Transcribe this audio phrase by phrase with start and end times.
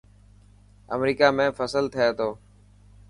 [0.95, 2.29] امريڪا ۾ فصل ٿي ٿو؟